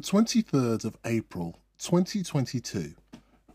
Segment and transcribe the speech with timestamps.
[0.00, 2.94] 23rd of April 2022.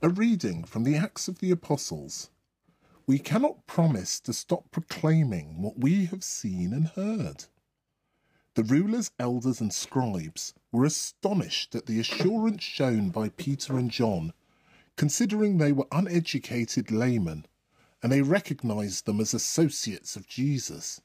[0.04, 2.30] A reading from the Acts of the Apostles.
[3.08, 7.46] We cannot promise to stop proclaiming what we have seen and heard.
[8.54, 14.32] The rulers, elders, and scribes were astonished at the assurance shown by Peter and John,
[14.96, 17.48] considering they were uneducated laymen,
[18.04, 21.02] and they recognized them as associates of Jesus.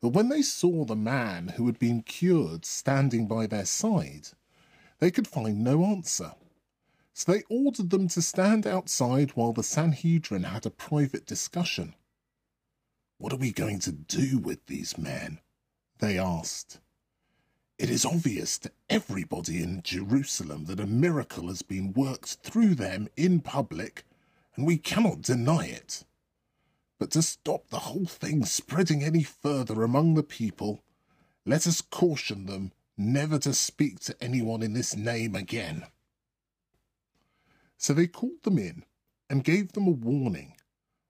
[0.00, 4.28] But when they saw the man who had been cured standing by their side,
[4.98, 6.32] they could find no answer.
[7.12, 11.94] So they ordered them to stand outside while the Sanhedrin had a private discussion.
[13.18, 15.38] What are we going to do with these men?
[15.98, 16.80] They asked.
[17.78, 23.08] It is obvious to everybody in Jerusalem that a miracle has been worked through them
[23.16, 24.04] in public,
[24.56, 26.04] and we cannot deny it.
[26.98, 30.82] But to stop the whole thing spreading any further among the people,
[31.44, 35.84] let us caution them never to speak to anyone in this name again.
[37.76, 38.84] So they called them in
[39.28, 40.54] and gave them a warning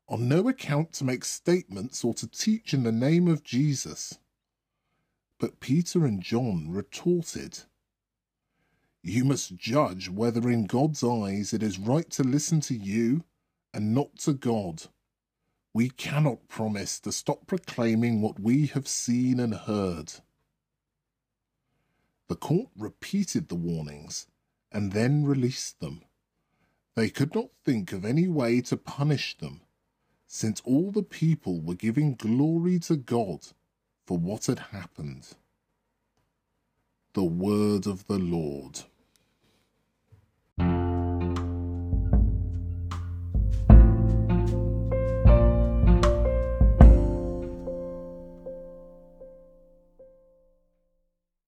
[0.08, 4.18] on no account to make statements or to teach in the name of Jesus.
[5.38, 7.60] But Peter and John retorted,
[9.02, 13.24] You must judge whether in God's eyes it is right to listen to you
[13.72, 14.84] and not to God.
[15.72, 20.12] We cannot promise to stop proclaiming what we have seen and heard.
[22.28, 24.26] The court repeated the warnings
[24.72, 26.02] and then released them.
[26.94, 29.60] They could not think of any way to punish them,
[30.26, 33.48] since all the people were giving glory to God
[34.06, 35.28] for what had happened.
[37.12, 38.80] The Word of the Lord.